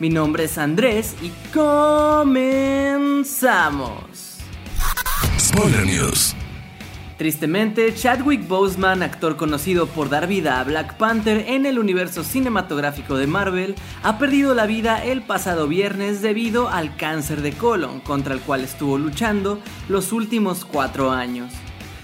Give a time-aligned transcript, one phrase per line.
[0.00, 2.38] Mi nombre es Andrés y comenzamos.
[5.38, 6.34] Spoiler News.
[7.18, 13.18] Tristemente, Chadwick Boseman, actor conocido por dar vida a Black Panther en el universo cinematográfico
[13.18, 18.32] de Marvel, ha perdido la vida el pasado viernes debido al cáncer de colon, contra
[18.32, 21.52] el cual estuvo luchando los últimos cuatro años.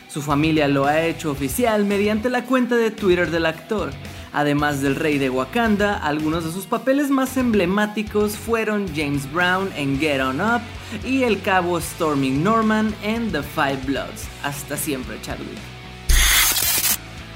[0.09, 3.91] Su familia lo ha hecho oficial mediante la cuenta de Twitter del actor,
[4.37, 9.99] Además del rey de Wakanda, algunos de sus papeles más emblemáticos fueron James Brown en
[9.99, 10.61] Get On Up
[11.07, 14.29] y el cabo Storming Norman en The Five Bloods.
[14.43, 15.57] Hasta siempre, Chadwick.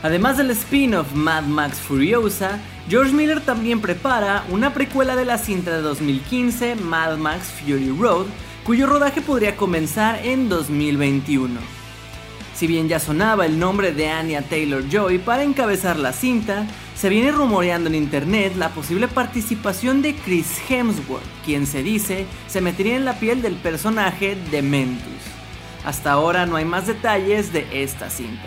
[0.03, 5.71] Además del spin-off Mad Max Furiosa, George Miller también prepara una precuela de la cinta
[5.71, 8.27] de 2015 Mad Max Fury Road,
[8.63, 11.61] cuyo rodaje podría comenzar en 2021.
[12.55, 16.67] Si bien ya sonaba el nombre de Anya Taylor Joy para encabezar la cinta,
[17.01, 22.61] se viene rumoreando en internet la posible participación de Chris Hemsworth, quien se dice se
[22.61, 25.23] metería en la piel del personaje de Mentus.
[25.83, 28.45] Hasta ahora no hay más detalles de esta cinta.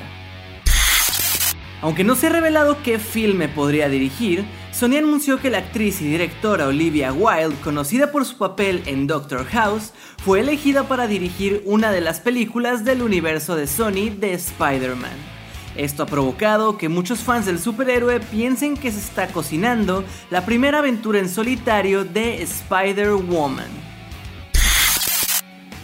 [1.82, 6.06] Aunque no se ha revelado qué filme podría dirigir, Sony anunció que la actriz y
[6.06, 9.94] directora Olivia Wilde, conocida por su papel en Doctor House,
[10.24, 15.43] fue elegida para dirigir una de las películas del universo de Sony de Spider-Man.
[15.76, 20.80] Esto ha provocado que muchos fans del superhéroe piensen que se está cocinando la primera
[20.80, 23.94] aventura en solitario de Spider-Woman.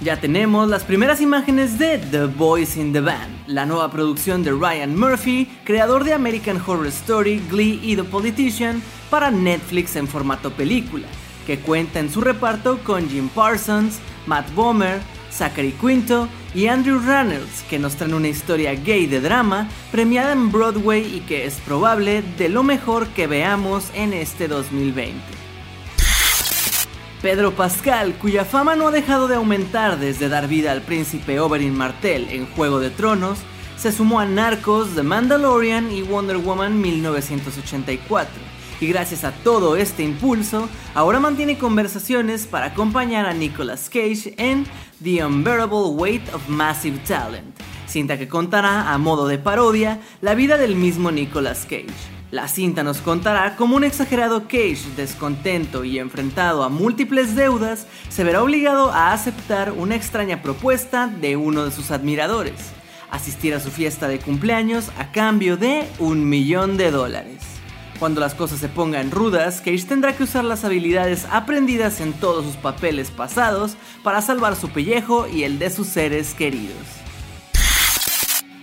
[0.01, 4.51] Ya tenemos las primeras imágenes de The Boys in the Band, la nueva producción de
[4.51, 10.52] Ryan Murphy, creador de American Horror Story, Glee y The Politician, para Netflix en formato
[10.52, 11.08] película,
[11.45, 17.63] que cuenta en su reparto con Jim Parsons, Matt Bomer, Zachary Quinto y Andrew Reynolds,
[17.69, 22.23] que nos traen una historia gay de drama premiada en Broadway y que es probable
[22.37, 25.13] de lo mejor que veamos en este 2020.
[27.21, 31.75] Pedro Pascal, cuya fama no ha dejado de aumentar desde dar vida al príncipe Oberyn
[31.75, 33.39] Martell en Juego de Tronos,
[33.77, 38.29] se sumó a Narcos, The Mandalorian y Wonder Woman 1984.
[38.81, 44.65] Y gracias a todo este impulso, ahora mantiene conversaciones para acompañar a Nicolas Cage en
[45.02, 47.55] The Unbearable Weight of Massive Talent,
[47.87, 51.87] cinta que contará a modo de parodia la vida del mismo Nicolas Cage.
[52.32, 58.26] La cinta nos contará cómo un exagerado Cage, descontento y enfrentado a múltiples deudas, se
[58.26, 62.71] verá obligado a aceptar una extraña propuesta de uno de sus admiradores,
[63.09, 67.58] asistir a su fiesta de cumpleaños a cambio de un millón de dólares.
[67.99, 72.45] Cuando las cosas se pongan rudas, Cage tendrá que usar las habilidades aprendidas en todos
[72.45, 76.77] sus papeles pasados para salvar su pellejo y el de sus seres queridos.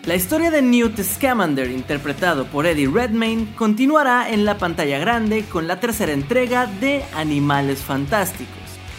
[0.07, 5.69] La historia de Newt Scamander, interpretado por Eddie Redmayne, continuará en la pantalla grande con
[5.69, 8.55] la tercera entrega de Animales Fantásticos.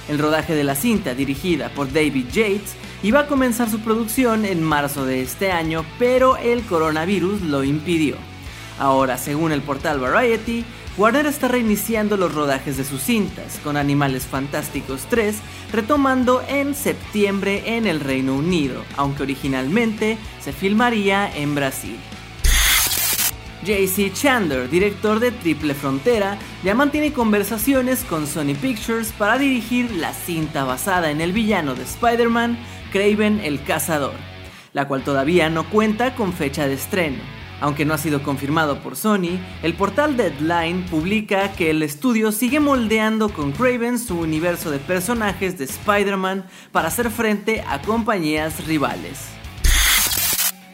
[0.08, 4.62] El rodaje de la cinta, dirigida por David Yates, iba a comenzar su producción en
[4.62, 8.18] marzo de este año, pero el coronavirus lo impidió.
[8.80, 10.64] Ahora, según el portal Variety,
[10.98, 15.36] Warner está reiniciando los rodajes de sus cintas, con Animales Fantásticos 3
[15.72, 21.98] retomando en septiembre en el Reino Unido, aunque originalmente se filmaría en Brasil.
[23.64, 30.14] JC Chandler, director de Triple Frontera, ya mantiene conversaciones con Sony Pictures para dirigir la
[30.14, 32.58] cinta basada en el villano de Spider-Man,
[32.92, 34.14] Craven el Cazador,
[34.74, 37.37] la cual todavía no cuenta con fecha de estreno.
[37.60, 42.60] Aunque no ha sido confirmado por Sony, el portal Deadline publica que el estudio sigue
[42.60, 49.30] moldeando con Craven su universo de personajes de Spider-Man para hacer frente a compañías rivales.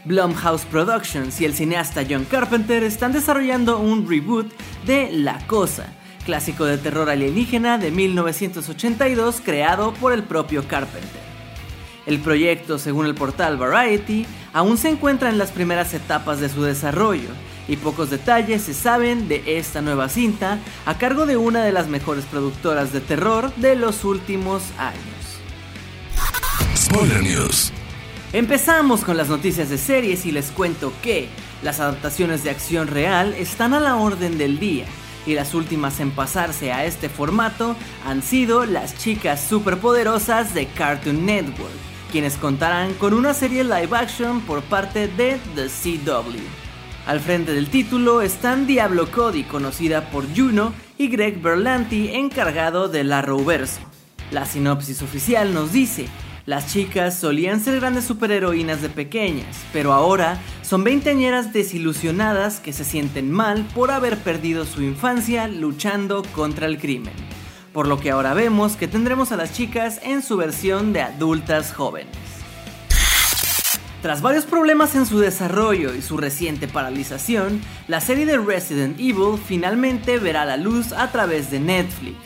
[0.06, 4.52] Blumhouse Productions y el cineasta John Carpenter están desarrollando un reboot
[4.86, 5.94] de La Cosa,
[6.26, 11.33] clásico de terror alienígena de 1982 creado por el propio Carpenter.
[12.06, 16.64] El proyecto, según el portal Variety, aún se encuentra en las primeras etapas de su
[16.64, 17.30] desarrollo
[17.68, 21.88] y pocos detalles se saben de esta nueva cinta a cargo de una de las
[21.88, 25.24] mejores productoras de terror de los últimos años.
[27.24, 27.72] News.
[28.34, 31.28] Empezamos con las noticias de series y les cuento que
[31.64, 34.86] las adaptaciones de acción real están a la orden del día
[35.26, 37.76] y las últimas en pasarse a este formato
[38.06, 41.74] han sido las chicas superpoderosas de Cartoon Network,
[42.14, 46.38] quienes contarán con una serie live action por parte de The CW.
[47.08, 53.12] Al frente del título están Diablo Cody, conocida por Juno, y Greg Berlanti, encargado del
[53.12, 53.82] Arrowverso.
[54.30, 56.06] La sinopsis oficial nos dice,
[56.46, 62.84] las chicas solían ser grandes superheroínas de pequeñas, pero ahora son veinteañeras desilusionadas que se
[62.84, 67.33] sienten mal por haber perdido su infancia luchando contra el crimen.
[67.74, 71.74] Por lo que ahora vemos que tendremos a las chicas en su versión de adultas
[71.74, 72.16] jóvenes.
[74.04, 79.40] Tras varios problemas en su desarrollo y su reciente paralización, la serie de Resident Evil
[79.44, 82.18] finalmente verá la luz a través de Netflix.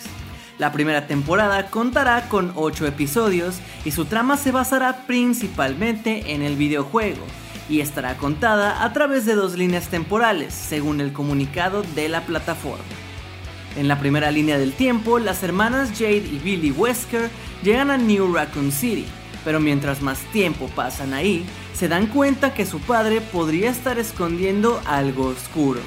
[0.58, 6.58] La primera temporada contará con 8 episodios y su trama se basará principalmente en el
[6.58, 7.24] videojuego
[7.70, 13.07] y estará contada a través de dos líneas temporales, según el comunicado de la plataforma.
[13.78, 17.30] En la primera línea del tiempo, las hermanas Jade y Billy Wesker
[17.62, 19.06] llegan a New Raccoon City,
[19.46, 21.46] pero mientras más tiempo pasan ahí,
[21.76, 25.80] se dan cuenta que su padre podría estar escondiendo algo oscuro.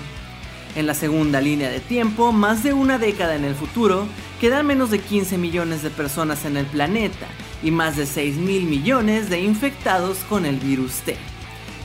[0.77, 4.07] En la segunda línea de tiempo, más de una década en el futuro,
[4.41, 7.27] quedan menos de 15 millones de personas en el planeta
[7.61, 11.17] y más de 6 mil millones de infectados con el virus T.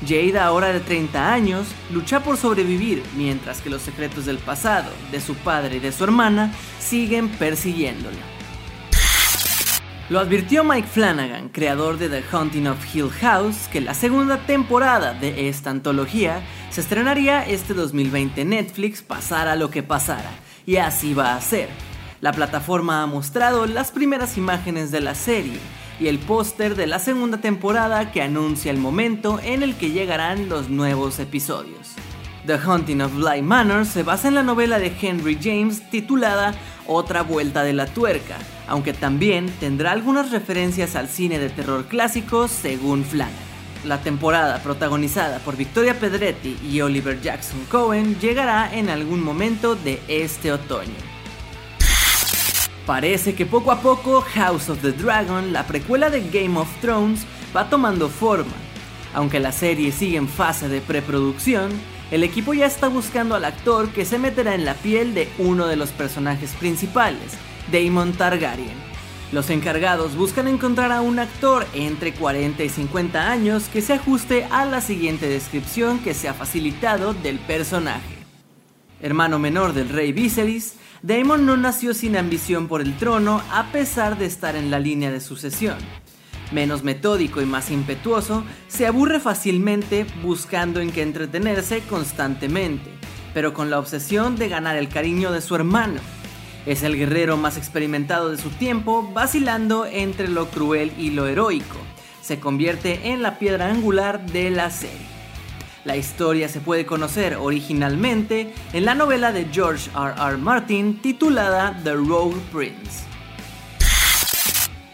[0.07, 5.19] Jade, ahora de 30 años, lucha por sobrevivir mientras que los secretos del pasado, de
[5.19, 8.17] su padre y de su hermana siguen persiguiéndola.
[10.07, 15.15] Lo advirtió Mike Flanagan, creador de The Haunting of Hill House, que la segunda temporada
[15.15, 20.29] de esta antología se estrenaría este 2020 en Netflix, pasara lo que pasara,
[20.67, 21.69] y así va a ser.
[22.21, 25.59] La plataforma ha mostrado las primeras imágenes de la serie
[25.99, 30.49] y el póster de la segunda temporada que anuncia el momento en el que llegarán
[30.49, 31.95] los nuevos episodios.
[32.45, 36.53] The Haunting of Bly Manor se basa en la novela de Henry James titulada
[36.85, 38.37] Otra Vuelta de la Tuerca,
[38.67, 43.45] aunque también tendrá algunas referencias al cine de terror clásico según Flanagan.
[43.83, 49.99] La temporada protagonizada por Victoria Pedretti y Oliver Jackson Cohen llegará en algún momento de
[50.07, 51.14] este otoño.
[52.85, 57.25] Parece que poco a poco House of the Dragon, la precuela de Game of Thrones,
[57.55, 58.53] va tomando forma.
[59.15, 61.71] Aunque la serie sigue en fase de preproducción,
[62.11, 65.65] el equipo ya está buscando al actor que se meterá en la piel de uno
[65.65, 67.33] de los personajes principales,
[67.71, 68.85] Daemon Targaryen.
[69.31, 74.45] Los encargados buscan encontrar a un actor entre 40 y 50 años que se ajuste
[74.51, 78.14] a la siguiente descripción que se ha facilitado del personaje.
[79.05, 84.17] Hermano menor del rey Viserys, Daemon no nació sin ambición por el trono a pesar
[84.17, 85.77] de estar en la línea de sucesión.
[86.51, 92.89] Menos metódico y más impetuoso, se aburre fácilmente buscando en qué entretenerse constantemente,
[93.35, 96.01] pero con la obsesión de ganar el cariño de su hermano.
[96.65, 101.77] Es el guerrero más experimentado de su tiempo, vacilando entre lo cruel y lo heroico.
[102.23, 105.14] Se convierte en la piedra angular de la serie.
[105.85, 110.15] La historia se puede conocer originalmente en la novela de George R.
[110.17, 110.37] R.
[110.37, 113.03] Martin titulada The Rogue Prince.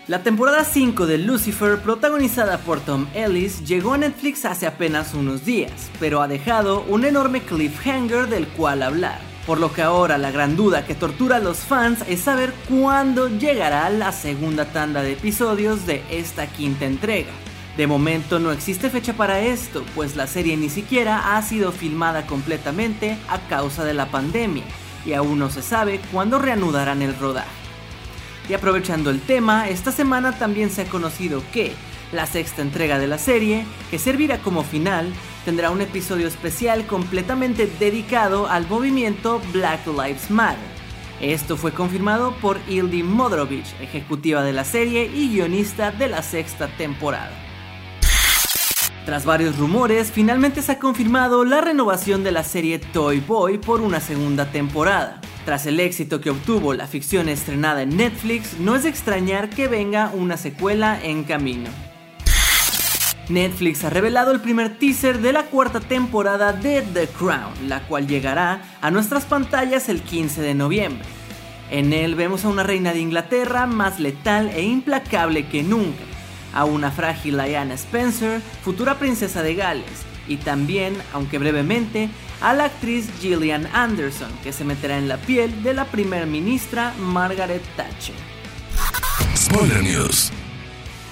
[0.07, 5.45] La temporada 5 de Lucifer, protagonizada por Tom Ellis, llegó a Netflix hace apenas unos
[5.45, 9.21] días, pero ha dejado un enorme cliffhanger del cual hablar.
[9.47, 13.29] Por lo que ahora la gran duda que tortura a los fans es saber cuándo
[13.29, 17.31] llegará la segunda tanda de episodios de esta quinta entrega.
[17.77, 22.27] De momento no existe fecha para esto, pues la serie ni siquiera ha sido filmada
[22.27, 24.63] completamente a causa de la pandemia,
[25.05, 27.49] y aún no se sabe cuándo reanudarán el rodaje.
[28.49, 31.73] Y aprovechando el tema, esta semana también se ha conocido que
[32.11, 35.13] la sexta entrega de la serie, que servirá como final,
[35.45, 40.59] tendrá un episodio especial completamente dedicado al movimiento Black Lives Matter.
[41.21, 46.67] Esto fue confirmado por Ildi Modrovich, ejecutiva de la serie y guionista de la sexta
[46.67, 47.40] temporada.
[49.05, 53.81] Tras varios rumores, finalmente se ha confirmado la renovación de la serie Toy Boy por
[53.81, 55.19] una segunda temporada.
[55.43, 59.67] Tras el éxito que obtuvo la ficción estrenada en Netflix, no es de extrañar que
[59.67, 61.71] venga una secuela en camino.
[63.27, 68.07] Netflix ha revelado el primer teaser de la cuarta temporada de The Crown, la cual
[68.07, 71.07] llegará a nuestras pantallas el 15 de noviembre.
[71.71, 76.03] En él vemos a una reina de Inglaterra más letal e implacable que nunca,
[76.53, 82.09] a una frágil Diana Spencer, futura princesa de Gales, y también, aunque brevemente,
[82.41, 86.93] a la actriz Gillian Anderson, que se meterá en la piel de la primer ministra
[86.99, 88.15] Margaret Thatcher.
[89.35, 90.31] Spoiler News.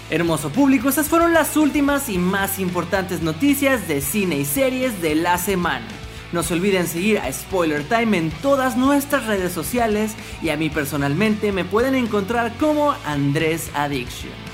[0.09, 5.13] Hermoso público, esas fueron las últimas y más importantes noticias de cine y series de
[5.13, 5.85] la semana.
[6.31, 10.69] No se olviden seguir a Spoiler Time en todas nuestras redes sociales y a mí
[10.69, 14.48] personalmente me pueden encontrar como Andrés Addiction.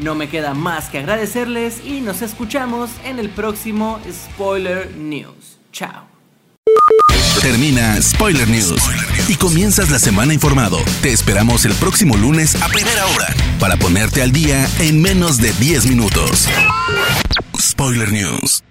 [0.00, 5.58] No me queda más que agradecerles y nos escuchamos en el próximo Spoiler News.
[5.72, 6.06] Chao.
[7.42, 8.80] Termina Spoiler News
[9.28, 10.78] y comienzas la semana informado.
[11.02, 15.52] Te esperamos el próximo lunes a primera hora para ponerte al día en menos de
[15.52, 16.48] 10 minutos.
[17.58, 18.62] Spoiler News.